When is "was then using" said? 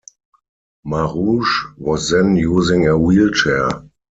1.77-2.87